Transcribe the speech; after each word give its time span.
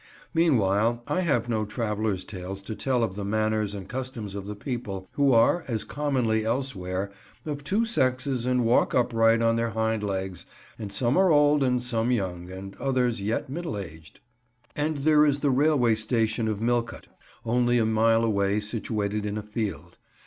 Meanwhile, 0.33 1.03
I 1.05 1.19
have 1.21 1.47
no 1.47 1.63
travellers' 1.63 2.25
tales 2.25 2.63
to 2.63 2.73
tell 2.73 3.03
of 3.03 3.13
the 3.13 3.23
manners 3.23 3.75
and 3.75 3.87
customs 3.87 4.33
of 4.33 4.47
the 4.47 4.55
people, 4.55 5.07
who 5.11 5.31
are, 5.31 5.63
as 5.67 5.83
commonly 5.83 6.43
elsewhere, 6.43 7.11
of 7.45 7.63
two 7.63 7.85
sexes 7.85 8.47
and 8.47 8.65
walk 8.65 8.95
upright 8.95 9.43
on 9.43 9.57
their 9.57 9.69
hind 9.69 10.01
legs, 10.01 10.47
and 10.79 10.91
some 10.91 11.17
are 11.17 11.29
old 11.29 11.61
and 11.61 11.83
some 11.83 12.09
young, 12.09 12.49
and 12.49 12.75
others 12.77 13.21
yet 13.21 13.47
middle 13.47 13.77
aged. 13.77 14.21
And 14.75 14.97
there 14.97 15.23
is 15.23 15.41
the 15.41 15.51
railway 15.51 15.93
station 15.93 16.47
of 16.47 16.59
Milcote, 16.61 17.07
only 17.45 17.77
a 17.77 17.85
mile 17.85 18.23
away, 18.23 18.59
situated 18.59 19.23
in 19.23 19.37
a 19.37 19.43
field. 19.43 19.99